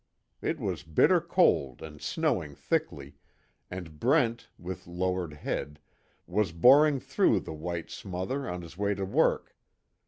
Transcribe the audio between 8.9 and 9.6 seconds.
to work.